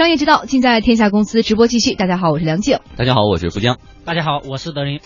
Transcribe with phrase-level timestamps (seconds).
[0.00, 1.42] 商业之道，尽在天下公司。
[1.42, 1.94] 直播继续。
[1.94, 2.78] 大家好，我是梁静。
[2.96, 3.76] 大家好，我是富江。
[4.02, 4.98] 大家好，我是德林。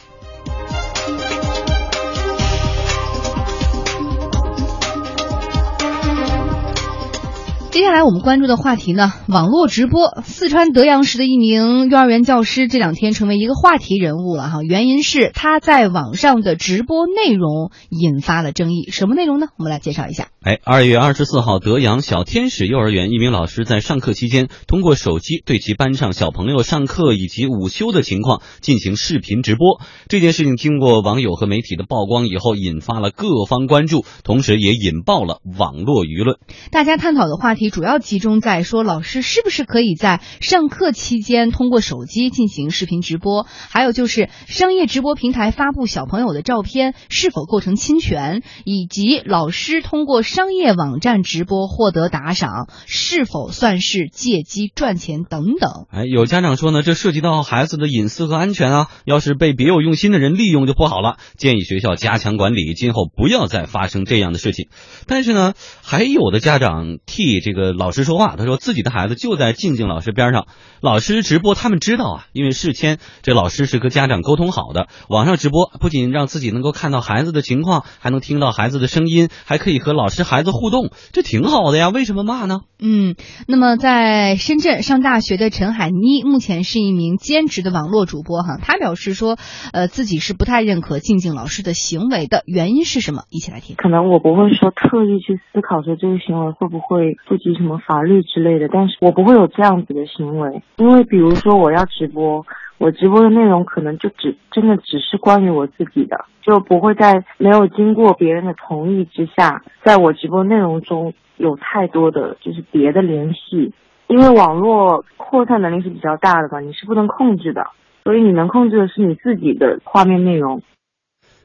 [7.75, 10.23] 接下来我们关注的话题呢，网络直播。
[10.23, 18.89] 四川德阳市的一名幼儿园教师这两天成为一个话题人物了哈，原因是他在网上的直播内容引发了争议。
[18.93, 19.48] 什么内容呢？
[19.59, 20.29] 我们来介绍一下。
[20.41, 29.80] 哎，二月二十四号，德阳小天使幼儿园一名老师在上课期间，通过手机对其班上小朋友上课以及午休的情况进行视频直播。
[30.06, 36.37] 这件事情经过网友和媒体的曝光以后，引发了各方关注，同时也引爆了网络舆论。
[36.70, 37.63] 大家探讨的话题。
[37.70, 43.46] 主要集中在说，老师是不是可以在上课期间通过手机进行视频直播？
[43.70, 48.42] 还有就是商业直播平台发布小朋友的照片是否构成侵权？
[48.64, 55.87] 以及老师通过商业网站直播获得打赏是否算是借机赚钱等等？
[55.90, 61.16] 哎，有家长说呢，这涉及到孩子的隐私和安全啊，要是被别有用心的人利用就不好了。
[61.38, 64.68] 建议学校加强管理，今后不要再发生这样的事情。
[65.06, 67.53] 但是呢，还有的家长替这。
[67.72, 70.47] 老师说话，他说自己的孩子就在静静老师边上，
[70.80, 74.88] 老师直播，他们知道啊，因为事先这老师是和家长沟通好的。
[75.08, 81.91] 网上直播不仅让自己能够看到孩子的情况，还能听到孩子的声音，还可以和老师孩子互动，这挺好的呀。
[81.91, 82.62] 为什么骂呢？
[82.83, 83.14] 嗯，
[83.46, 89.36] 那么在深圳上大学的陈海妮目前是一名兼职的网络主播哈，她表示说，
[89.72, 93.22] 呃，自己是不太认可静静老师的行为的，原因是什么？
[93.30, 93.77] 一起来听。
[93.77, 97.43] 可能我不会说特意去思考说这个行为会不会不。
[97.44, 102.46] 及什么法律之类的，但是我不会有这样子的行为，因为比如说我要直播，
[102.78, 113.74] 我直播的内容可能就只真的只是关于我自己的，就不会在没有经过别人的同意之下，在我直播内容中有太多的就是别的联系，
[114.06, 117.66] 因为网络扩散能力是比较大的嘛，你是不能控制的，
[118.04, 120.62] 所以你能控制的是你自己的画面内容。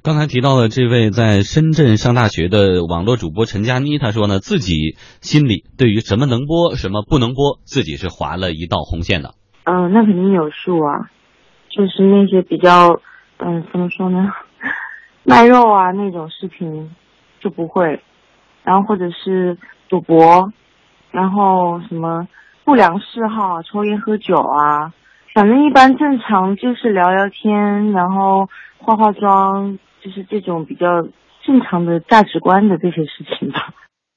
[0.02, 9.33] 刚才提到的这位在深圳上大学的网络主播陈佳妮，她说呢，自己心里对于什么能播、什么不能播，自己是划了一道红线的。
[9.65, 11.11] 嗯，那肯定有数啊，
[11.70, 13.02] 就是那些比较，
[13.39, 14.32] 嗯，怎么说呢，
[15.23, 16.89] 卖肉啊那种视频
[17.42, 18.02] 就不会，
[18.64, 19.58] 然后或者是
[19.89, 20.54] 赌博，
[21.11, 22.26] 然后什么
[22.64, 24.93] 不良嗜好，抽烟喝酒啊，
[25.36, 29.77] 反正一般正常就是聊聊天，然后化化妆。
[30.04, 31.04] 就是这种比较
[31.45, 33.73] 正常的价值观的这些事情吧。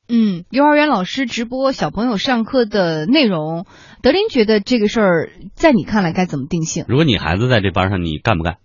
[0.09, 3.67] 嗯，幼儿园老师直播小朋友上课的内容，
[4.03, 6.85] 德林觉得这个事儿在你看来该怎么定性？
[6.89, 8.59] 如果你孩子在这班上，你干不干？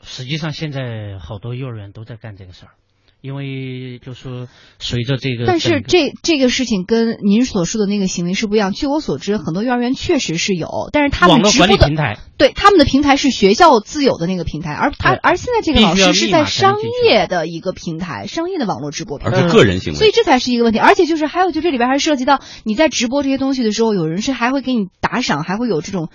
[0.00, 2.72] 实际上，现在好多幼儿园都在干这个事儿。
[3.20, 4.48] 因为就是
[4.78, 8.72] 随着这个，但是这这个事情跟您所说的那个行为是不一样。
[8.72, 20.78] 据我所知，很多幼儿园确实是有，但是他们直播的平台，对他们的平台是学校自有的那个平台，而他而现在这个老师是在商业的一个平台，商业的网络直播平台，而是个人行为，所以这才是一个问题。
[20.78, 26.08] 而且就是还有就这里边还涉及到你在直播这些东西的时候，有人是还会给你打赏，还会有这种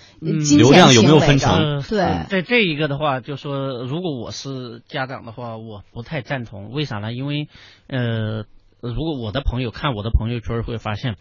[0.44, 1.82] 金流量有没有分成？
[1.82, 1.98] 对，
[2.30, 6.70] 在这一个的话，就说如果我是家长的话，我不太赞同。
[6.72, 7.12] 为啥呢？
[7.12, 7.48] 因为
[7.86, 8.44] 呃，
[8.80, 11.16] 如果我的朋友看我的朋友圈，会发现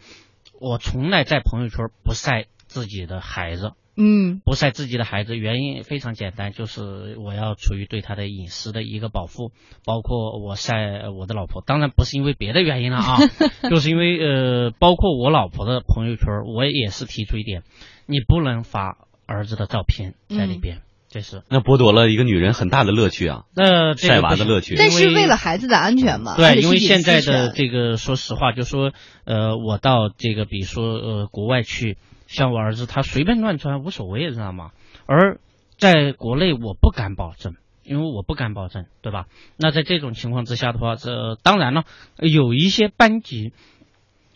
[0.59, 9.51] 我从来在朋友圈不晒自己的孩子，嗯，不晒自己的孩子，原因非常简单，就是我要出于对他的隐私的一个保护，
[9.85, 13.17] 包括我晒我的老婆，当然不是因为别的原因了啊，
[13.69, 17.63] 就是因为呃，包括我老婆的朋友圈，我也是提出一点，
[18.07, 20.81] 你不能发儿子的照片在里边。
[21.13, 23.43] 这是那剥夺了一个女人很大的乐趣啊！
[23.55, 26.35] 那晒娃的乐趣，但是为了孩子的安全嘛？
[26.35, 28.93] 对，因为现在的这个，说实话，就说
[29.23, 34.71] 呃，我到这个，比如说呃，国外去，像我儿子，他随便乱穿无所谓，知道吗？
[35.05, 35.39] 而
[35.77, 37.53] 在国内，我不敢保证，
[37.83, 39.27] 因为我不敢保证，对吧？
[39.55, 41.83] 那在这种情况之下的话，这当然了，
[42.17, 43.53] 有一些班级，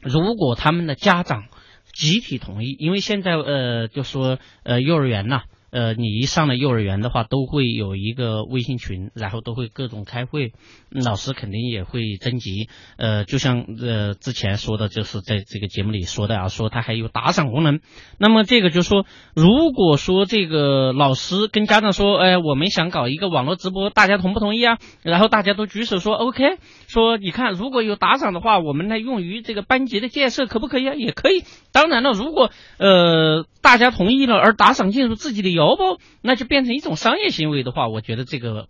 [0.03, 1.45] 如果他们的家长
[1.91, 5.41] 集体同意，因为现在呃，就说呃，幼儿园呐。
[5.69, 10.53] 呃，你一上了幼儿园的话，都会有一个微信群，然后都会各种开会，
[10.89, 12.69] 老师肯定也会征集。
[12.95, 17.81] 呃，就像呃之前说的，就是在这个节目里说的啊，说他还有打赏功能。
[18.17, 19.05] 那么这个就说，
[19.35, 24.77] 如果说这个老师跟家长说，哎，我们想搞一个网络直播，大家同不同意啊？
[25.03, 30.95] 然后大家都举手说 OK，说你看如果有打赏的话，我们来用于这个班级的建设，可不可以啊？
[30.95, 31.43] 也可以。
[31.73, 35.56] 当然了，如果呃大家同意了，而打赏进入自己的。
[35.57, 38.67] 腰包，那就变成一种商业行为的话，我觉得这个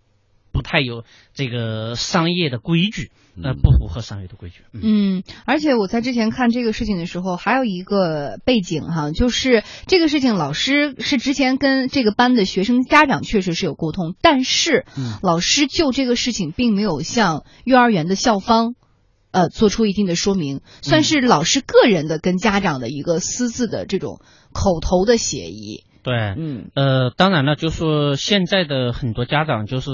[0.52, 1.04] 不太有
[1.34, 3.10] 这个商业的规矩，
[3.42, 4.62] 呃，嗯不符合商业的规矩。
[4.72, 4.80] 嗯
[5.18, 18.74] 嗯，而且我在之前看这个事情的时候，还有一个背景哈，就是这个事情老师是之前跟这个班的学生家长确实是有沟通，但是嗯老师就这个事情并没有向幼儿园的校方。
[19.30, 24.22] 呃，做出一定的说明，算是老师个人的跟家长的一个私自的这种
[24.54, 25.84] 口头的协议。
[26.02, 29.90] 对，嗯呃，当然了，就是现在的很多家长就是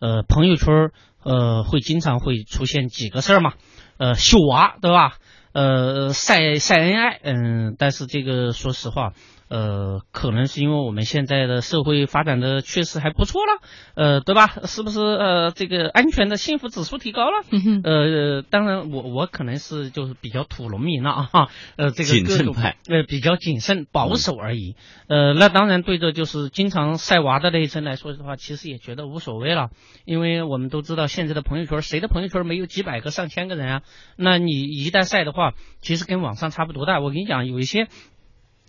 [0.00, 0.92] 呃朋友圈儿
[1.22, 3.52] 呃会经常会出现几个事儿嘛，
[3.98, 5.16] 呃秀娃对吧？
[5.52, 9.12] 呃晒晒恩爱，嗯，但是这个说实话，
[9.54, 13.62] 呃，可能是因为我们现在的社会发展的确实还不错了，
[13.94, 14.48] 呃，对吧？
[14.64, 17.36] 是不是呃这个安全的幸福指数提高了？
[17.84, 21.28] 呃，当然我我可能是就是比较土农民了啊，
[21.76, 24.74] 呃，这个谨各种慎派呃比较谨慎保守而已。
[25.06, 29.70] 呃，那当然对着就是经常晒娃的那一层来说的话，其实也觉得无所谓了，
[30.04, 33.82] 因为我们都知道现在的朋友圈，谁的朋友圈没有几百个、上千个人啊？
[34.16, 36.98] 那你一旦晒的话，其实跟网上差不多大。
[36.98, 37.86] 我跟你讲，有一些。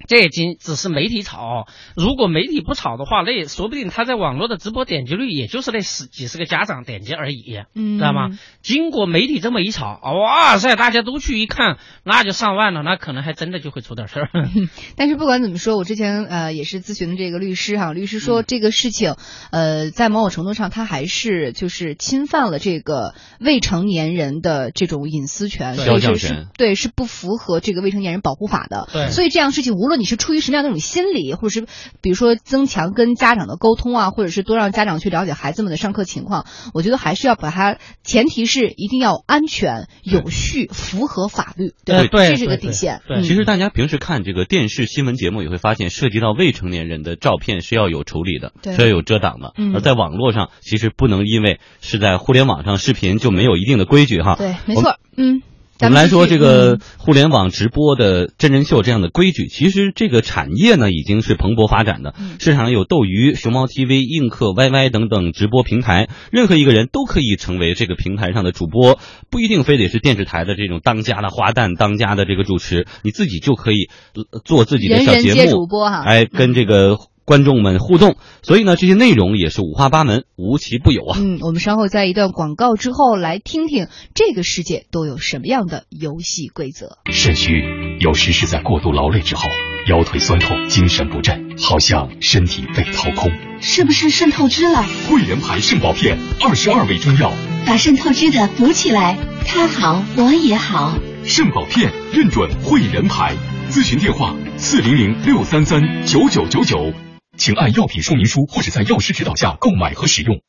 [0.07, 1.65] 这已经只是媒体炒，
[1.95, 8.38] 如果媒体不炒的话，那也说不定他在网络的直播点击率也就是那十几十个家长点击而已，嗯，知道吗？
[8.62, 14.30] 经过媒体这么一炒，哇塞，大家都去一看，那就上万了，那可能还真的就会出点事儿。
[14.95, 19.15] 但是不管怎么说，我之前呃也是咨询的这个律师哈，律师嗯说这个事情，
[19.51, 28.88] 呃，在某种程度上，他还是就是侵犯了这个未成年人的这种隐私权，肖像权对是不符合这个未成年人保护法的。
[28.91, 31.68] 对所以这样事情，无论你是出于什么样的一种心理，或者是
[32.02, 42.02] 比如说增强跟家长的沟通啊，或者是多让家长去了解孩子们的上课情况，我觉得还是要把它，前提是一定要安全、有序、符合法律，对吧？
[42.04, 43.02] 呃对这是个底线。
[43.08, 49.54] 对嗯其实大家平时看这个电视新闻节目，也会发现涉及到未成年人的照片是要有处理的，对是要有遮挡的。
[49.58, 54.36] 嗯而在网络上，其实不能因为是在互联网上视频就没有一定的规矩哈。
[54.36, 55.42] 对，没错，嗯。
[55.81, 62.16] 我们来说这个互联网直播的真人秀这样的规矩，其实这个产业呢已经是蓬勃发展的。
[62.18, 62.38] 嗯。
[62.39, 69.00] 市场上有斗鱼、熊猫 TV、映客、YY 等等直播平台，任何一个人都可以成为这个平台上的主播，
[69.30, 75.36] 不一定非得是电视台的这种当家的花旦、当家的这个主持，你自己就可以呃做自己的小节目。
[75.36, 78.16] 皆主，播哈，哎，跟这个观众们互动。
[78.44, 81.18] 所以呢，这些内容也是五花八门，无奇不有啊。
[81.19, 86.98] 嗯，我们稍后在一段广告之后来听听这个世界都有什么样的游戏规则。
[87.12, 87.63] 肾虚
[88.00, 89.50] 有时是在过度劳累之后，
[89.89, 93.31] 腰腿酸痛、精神不振，好像身体被掏空。
[93.60, 94.83] 是不是肾透支了？
[95.10, 97.31] 汇仁牌肾宝片，二十二味中药，
[97.66, 99.18] 把肾透支的补起来，
[99.48, 100.98] 他好我也好。
[101.24, 103.36] 肾宝片认准汇仁牌。
[103.68, 106.94] 咨询电话：四零零六三三九九九九，
[107.38, 110.40] 请按药品说明书或者在药师指导下购买和使用。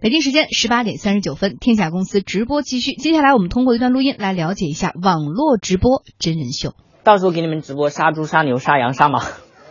[0.00, 2.92] 北京时间十八点三十九分，天下公司直播继续。
[2.92, 6.74] 接下来我们通过一段录音来了解一下网络直播真人秀。
[7.02, 9.20] 到时候给你们直播杀猪、杀牛、杀羊、杀马。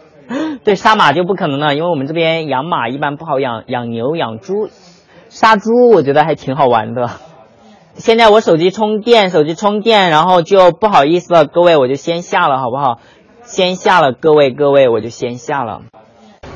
[0.64, 4.70] 对，杀马就不可能了，因为我们这边养马一般不好养，养牛、养猪。
[5.30, 7.12] 杀猪我觉得还挺好玩的。
[7.98, 13.00] 现在我手机充电，手机充电，然后就不好意思了，各位，我就先下了，好不好？
[13.44, 15.82] 先下了，各位各位，我就先下了。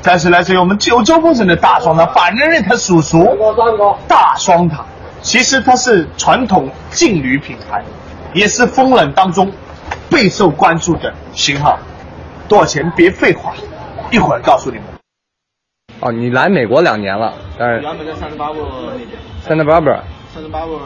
[0.02, 3.24] 这是来自于我们九州风神的大双塔，反人类它叔叔
[4.06, 4.84] 大双塔，
[5.22, 7.84] 其实它是传统劲旅品牌，
[8.34, 9.50] 也是风冷当中
[10.10, 11.78] 备受关注的型号。
[12.48, 12.92] 多少钱？
[12.94, 13.54] 别废话，
[14.10, 14.84] 一会儿告诉你们。
[16.00, 18.58] 哦，你来美国两年了，但是原本在三十八部
[18.90, 19.08] 那边，
[19.40, 20.04] 三大巴巴，
[20.34, 20.78] 三十八部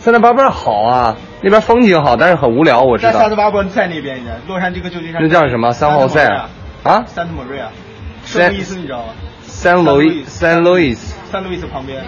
[0.00, 3.28] 三大巴巴好啊，那边风景好，但是很无聊，我知道在三。
[3.28, 5.22] 十八部在那边一点，洛杉矶跟旧金山。
[5.22, 5.72] 那叫什么？
[5.72, 6.48] 三号赛啊？
[6.82, 7.70] 啊三特莫瑞啊，
[8.24, 9.12] 三圣路易斯你知道吗
[9.46, 10.96] ？？San Luis San Luis
[11.30, 12.02] 三路易斯旁边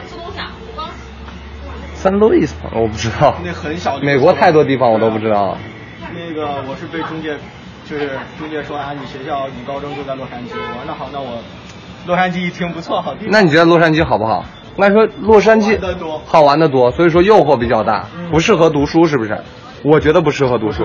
[1.95, 3.35] ，San Luis，我不知道。
[3.45, 5.59] 那很小的美国太多地方我都不知道。
[6.15, 7.37] 那个我是被中介，
[7.85, 10.53] 就是中介说啊，你学校你高中就在洛杉矶。
[10.55, 11.43] 我说那好，那我
[12.07, 13.29] 洛杉矶一听不错，好地方。
[13.31, 14.47] 那你觉得洛杉矶好不好？
[14.77, 15.79] 我跟你说，洛杉矶
[16.25, 19.43] 好玩的多，所以说诱惑比较大，不适合读书，是不是？
[19.85, 20.85] 我觉得不适合读书。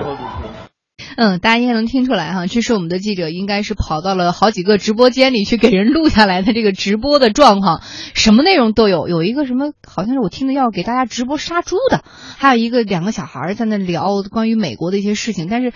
[1.16, 7.80] 嗯，大家应该能听出来哈，这是我们的记者应该是跑到了好几个直播间里去给人录下来的这个直播的状况，
[8.14, 9.08] 什么内容都有。
[9.08, 12.04] 有一个什么，好像是我听的要给大家直播杀猪的，
[12.36, 15.72] 还有一个两个小孩在那聊关于美国的一些事情，但是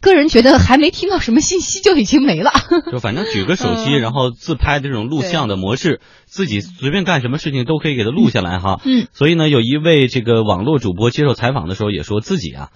[0.00, 2.50] 个人觉得还没听到什么信息就已经没了。
[2.92, 8.80] 就反正举个手机，嗯然后自拍的这种录像的模式，自己随便干什么事情都可以给它录下来哈。
[8.84, 12.68] 嗯，所以呢，有一位这个网络主播接受采访的时候也说自己啊，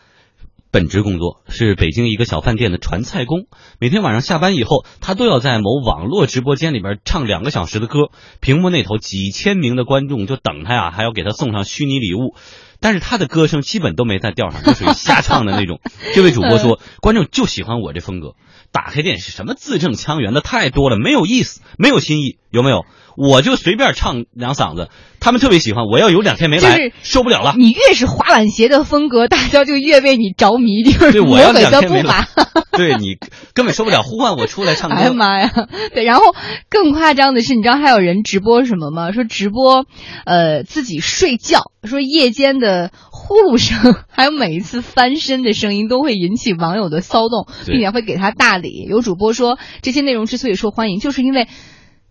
[0.73, 3.47] 本职工作是北京一个小饭店的传菜工，
[3.79, 8.11] 每天晚上下班以后，他都要在某网络直播间里边唱两个小时的歌，
[8.41, 12.35] 屏幕那头几千名的观众就等他呀，还要给他送上虚拟礼物。
[12.83, 15.81] 但是他的歌声基本都没在调上，就属于瞎唱的那种。
[16.15, 18.35] 这位主播说， 观众就喜欢我这风格。
[18.73, 22.85] 打开电视，什么字正腔圆的太多了，没有意思，没有新意，有没有？
[23.14, 24.88] 我就随便唱两嗓子，
[25.21, 25.85] 他们特别喜欢。
[25.85, 27.52] 我要有两天没来，就是受不了了。
[27.59, 33.17] 你越是滑板鞋的风格，大家就越为你着迷，就是对我要魔鬼的步两天没来伐。， 对你
[33.52, 34.97] 根本受不了，呼唤我出来唱歌。
[35.02, 35.52] 哎呀妈呀！
[35.93, 36.23] 对，然后
[36.71, 39.12] 更夸张的是，你知道还有人直播什么吗？
[39.12, 39.85] 说直播，
[40.25, 42.93] 呃，自己睡觉，说夜间的
[43.33, 48.85] 呼噜声，还有每一次翻身的声音，都会引起网友的骚动，并且会给他大礼。
[48.87, 51.49] 有主播说，这些内容之所以受欢迎，就是因为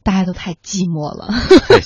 [0.04, 1.28] 大家都太寂寞了。
[1.28, 1.34] 了。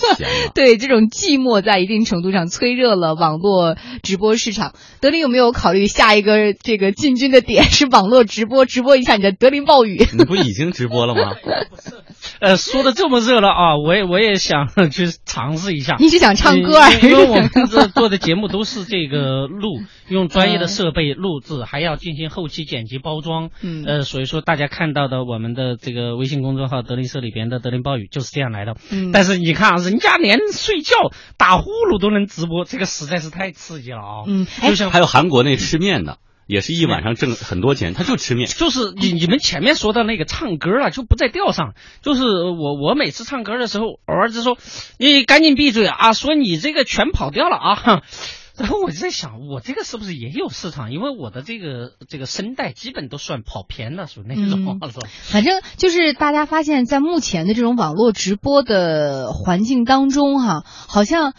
[0.55, 4.73] 对，这种寂寞在一定程度上催热了网络直播市场。
[5.01, 9.97] 德林有没有考虑下一个这个进军的点是网络直播，直播一下你的德林暴雨？
[10.17, 11.35] 你不已经直播了吗？
[12.39, 15.95] 呃，说的这么热了啊，我也我也想 去尝试一下。
[15.99, 23.49] 你是想唱歌啊因为我们这做的节目都是这个录，用专业的设备录制，还要进行后期剪辑包装。
[23.61, 28.75] 嗯呃，所以说大家看到的我们的这个微信公众号德林社里边的德林暴雨就是这样来的。
[28.91, 30.95] 嗯但是你看啊，人家连睡觉
[31.37, 34.23] 打呼噜都能直播，这个实在是太刺激了啊！
[34.27, 38.47] 嗯，哎就，像还有韩国那吃面的，也是一晚上挣很多钱，他就吃面。
[38.47, 41.73] 就是你你们前面说的那个唱歌啊，就不在调上。
[42.01, 44.57] 就是我我每次唱歌的时候，我儿子说
[44.99, 48.01] ：“你赶紧闭嘴啊！”说你这个全跑调了啊。
[48.57, 50.93] 然后我就在想，我这个是不是也有市场？
[50.93, 54.91] 因为我的这个这个声带基本都算跑偏了，属于那种， 嗯？
[55.23, 61.33] 反正就是大家发现，在目前的这种网络直播的环境当中，哈，好像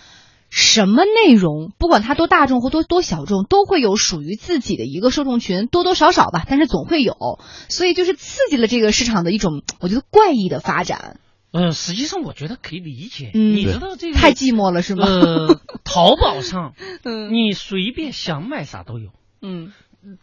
[0.48, 7.14] 什么内容，不管它多大众或多多小众，都会有属于自己的一个受众群，多多少少吧，但是总会有，
[7.68, 11.20] 所以就是刺激了这个市场的一种，我觉得怪异的发展。
[11.52, 13.30] 呃，实际上我觉得可以理解。
[13.32, 15.06] 嗯你知道这个太寂寞了是吗？
[15.06, 16.74] 呃，淘宝上
[17.04, 19.10] 嗯你随便想买啥都有。
[19.40, 19.72] 嗯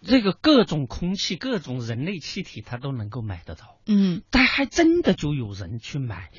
[0.01, 6.30] 这个各种空气、各种人类气体，它都能够买得到，嗯但还真的就有人去买。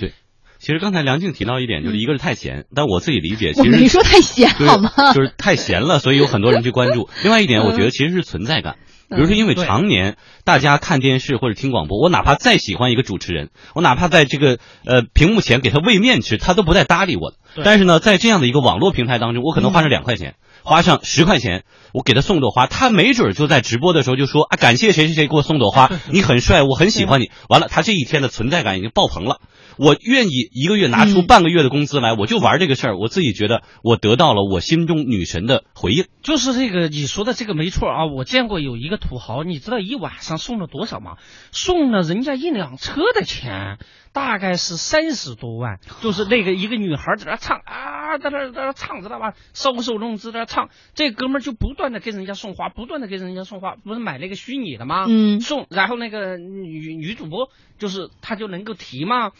[0.65, 4.91] 其实刚才梁静提到一点，就是一个是太闲，但我自己理解，其实没说太闲对好吗？
[5.13, 7.11] 就是太闲了，所以有很多人去关注。
[7.23, 8.77] 另外一点，我觉得其实是存在感。
[9.11, 17.37] 比如说，因为常年大家看电视或者听广播，我哪怕再喜欢一个主持人，我哪怕在这个呃屏幕前给他喂面吃，他都不再搭理我的。
[17.63, 27.31] 但是呢，在这样的一个网络平台当中，我可能花上两块钱，花上十块钱，我给他送朵花，他没准就在直播的时候就说啊，感谢谁谁谁给我送朵花， 你很帅，我很喜欢你。
[27.51, 29.41] 完了，他这一天的存在感已经爆棚了。
[29.77, 36.07] 我愿意一个月拿出嗯半个月的工资来，我就玩这个事儿，我自己觉得我得到了我心中女神的回应。
[36.23, 38.07] 就是这个你说的这个没错啊！
[38.07, 41.17] 我见过有一个土豪，你知道一晚上送了多少吗？
[41.53, 43.79] 送了人家一辆车的钱，
[44.13, 45.81] 大概是三十多万。
[46.01, 49.35] 就是那个一个女孩在那唱啊，在那在那唱，知道吧？
[49.55, 55.05] 搔首弄姿在那唱，这哥们儿就不断的给人家送花，不断的给人家送花，不是买那个虚拟的吗？
[55.09, 59.33] 嗯送，然后那个女女主播就是她就能够提嘛。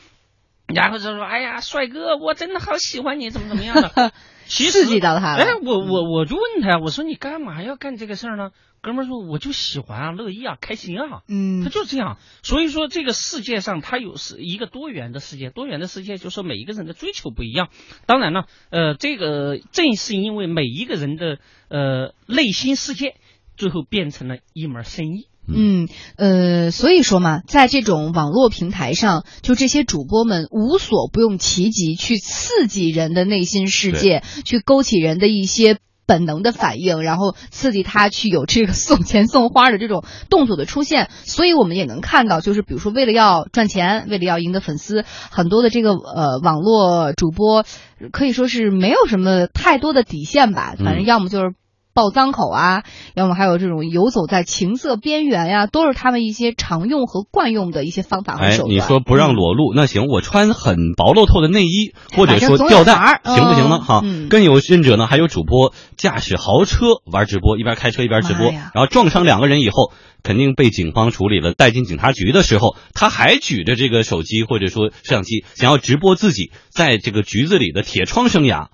[0.67, 4.13] 然后就说：“哎呀，帅哥，我真的好喜欢你，怎么怎么样的。
[4.47, 8.51] ”其实刺激到他了哎，我我我就问他，我说你干嘛要干这个事儿呢？
[8.83, 11.23] 哥们儿说我就喜欢啊，乐意啊，开心啊。
[11.29, 17.69] 嗯他就这样，所以说这个世界上它有是一个多元的世界，多元的世界就是说每一个人的追求不一样。
[18.05, 23.17] 当然了，呃，这个正是因为每一个人的呃内心世界，
[23.57, 25.29] 最后变成了一门生意。
[25.47, 35.79] 嗯，呃，所以说嘛，在这种网络平台上，就这些主播们无所不用其极，去刺激人的内心世界，去勾起人的一些。
[36.07, 47.65] 本能的反应，然后刺激他去有这个送钱送花的这种动作的出现，所以我们也能看到，就是比如说为了要赚钱，为了要赢得粉丝，很多的这个呃网络主播
[48.13, 51.55] 可以说是没有什么太多的底线吧，反正嗯要么就是
[51.95, 52.83] 爆脏口啊，
[53.15, 58.75] 要么还有这种游走在情色边缘呀，都是他们一些常用和惯用的一些方法和哎手，段。
[58.75, 63.79] 你说不让裸露，那行，我穿很薄露透的内衣，或者说吊带，行不行呢？
[63.79, 69.93] 嗯哈嗯，更有甚者呢，还有主播驾驶豪车玩直播，一边开车一边直播，然后撞伤两个人以后，
[70.25, 78.67] 肯定被警方处理了，带进警察局的时候，他还举着这个手机或者说摄像机，想要直播自己在这个局子里的铁窗生涯。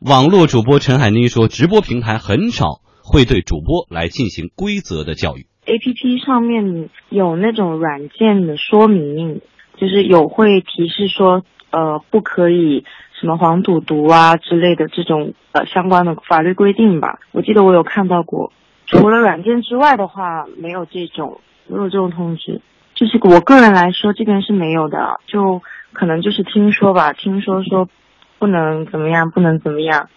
[0.00, 5.48] 网络主播陈海妮说，直播平台很少会对主播来进行规则的教育。
[5.66, 9.40] A P P 上面有那种软件的说明，
[9.76, 12.84] 就是有会提示说，呃，不可以
[13.20, 17.18] 什么黄赌毒啊之类的这种呃相关的法律规定吧。
[17.32, 18.52] 我记得我有看到过，
[18.86, 22.60] 除了软件之外的话，没有这种没有这种通知。
[22.94, 25.60] 就是我个人来说，这边是没有的，就
[25.92, 27.88] 可能就是听说吧，听说说
[28.38, 30.08] 不能怎么样，不能怎么样。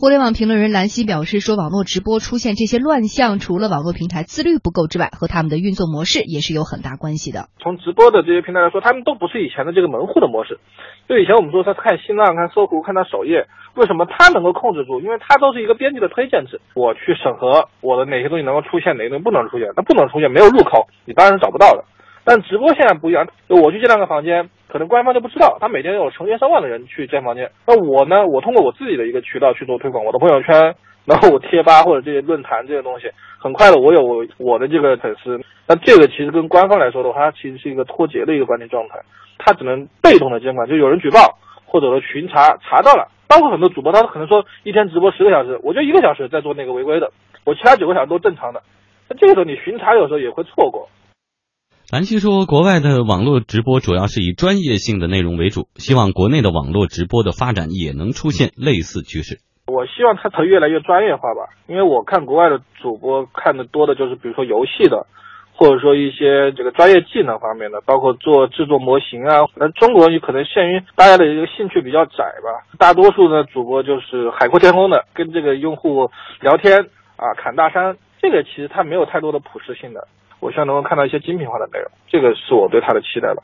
[0.00, 7.52] 互联网评论人兰溪表示说，网络直播出现这些乱象，除了网络平台自律不够之外，和他们的运作模式也是有很大关系的。
[7.60, 10.58] 从直播的这些平台来说，他们都不是以前的这个门户的模式。
[11.06, 13.44] 就以前我们说他看新浪、看搜狐、看他首页，
[13.76, 15.00] 为什么他能够控制住？
[15.00, 19.68] 因为他都是一个编辑的推荐制，我去审核我的哪些东西能够出现，哪些东西不能出现。
[19.76, 21.84] 那不能出现，没有入口，你当然是找不到的。
[22.24, 27.50] 但直播现在不一样，就我去建两个房间，可能官方都不知道，他每天有成千上万的人去建房间。
[27.66, 30.74] 那我呢，我通过我自己的一个渠道去做推广，我的朋友圈，
[31.04, 35.40] 然后我贴吧或者这些论坛这些东西，很快的我有我我的这个粉丝。
[35.66, 39.00] 那这个其实跟官方来说的话，它其实是一个脱节的一个管理状态，
[39.38, 47.10] 它只能被动的监管，就有人举报或者说群查查到了，包括很多主播，他可能说一天直播十个小时，我就一个小时在做那个违规的，
[47.44, 48.62] 我其他九个小时都正常的。
[49.08, 50.88] 那这个时候你巡查有时候也会错过。
[51.92, 59.42] 兰溪说，国外的网络直播主要是以专业性的内容为主，希望国内的网络直播的发展也能出现类似趋势。
[59.66, 65.04] 我希望它它越来越专业化吧，因为我看国外的主播看的多的就是比如说游戏的，
[65.52, 69.42] 或者说一些这个专业技能方面的，包括做制作模型啊。
[69.56, 76.08] 那中国可能限于大家的一个兴趣比较窄吧，大多数的主播就是海阔天空的，跟这个用户
[76.40, 80.06] 聊天啊，侃大山，这个其实它没有太多的普适性的。
[80.40, 83.42] 我希望能够看到一些精品化的内容，这个是我对他的期待了。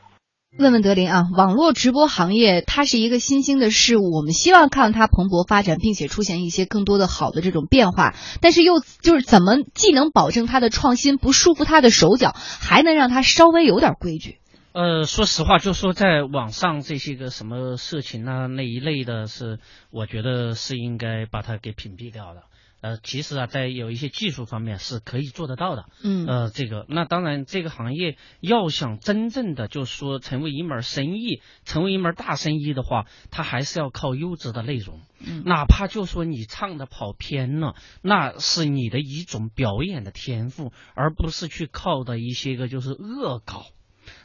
[0.57, 8.15] 问问德林啊，网络直播行业它是一个新兴的事物，我们希望看到它蓬勃发展，并且出现一些更多的好的这种变化。
[8.41, 14.39] 但是又就是怎么既能保证它的创新不束缚它的手脚，还能让它稍微有点规矩？
[14.73, 19.59] 呃，说实话，就说在网上这些个什么色情啊那一类的，是
[19.91, 22.43] 我觉得是应该把它给屏蔽掉的。
[22.87, 25.85] 呃，其实啊，在有一些技术方面是可以做得到的。
[26.01, 35.01] 嗯，呃，这个那当然，这个行业要想真正的就是说成为一门生意，成为一门大生意的话，它还是要靠优质的内容。
[35.19, 43.65] 嗯，哪怕就说你唱的跑偏了，那是你的一种表演的天赋，而不是去靠的一些个就是恶搞。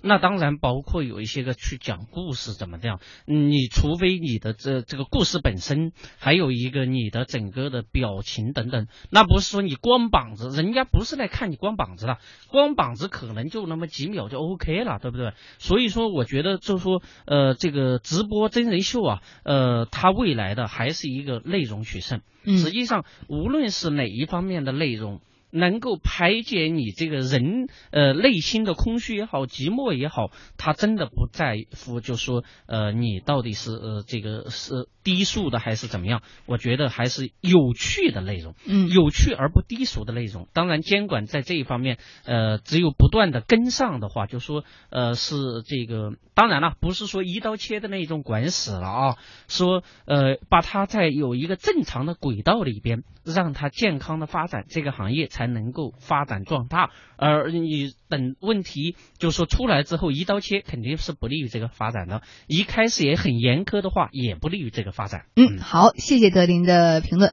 [0.02, 3.00] 那当然，包括有一些个去讲故事怎么样？
[3.24, 15.32] 你除非你的这这个故事本身，还有一个你的整个的表情等等，那不是说你光膀子，人家不是来看你光膀子的，光膀子可能就那么几秒就 OK 了，对不对？
[15.58, 22.20] 所以说，我觉得就说呃，这个直播真人秀啊，呃，它未来的还是一个内容取胜。
[22.44, 25.20] 实际上，无论是哪一方面的内容。
[25.52, 36.22] 能够排解你这个人呃内心的空虚也好，寂寞也好，他真的不在乎，就说呃你到底是呃这个是低俗的还是怎么样？
[36.46, 40.48] 我觉得还是有趣的内容，嗯，有趣而不低俗的内容。
[40.54, 45.36] 当然，监管在这一方面，呃，只有不断的跟上的话，就说呃是
[45.66, 49.16] 这个，当然了，不是说一刀切的那种管死了啊，
[49.48, 55.41] 说呃把它在有一个正常的轨道里边，让它健康的发展，这个行业才。
[55.42, 62.22] 才能够发展壮大，而你等问题就是说出来之后一刀切，肯定是不利于这个发展的。
[62.46, 65.24] 一开始也很严苛的话，也不利于这个发展。
[65.34, 67.30] 嗯，好，谢谢德林的评论。